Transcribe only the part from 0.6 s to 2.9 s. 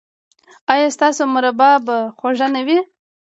ایا ستاسو مربا به خوږه نه وي؟